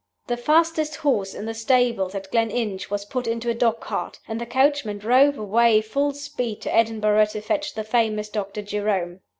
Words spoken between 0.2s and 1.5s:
"The fastest horse in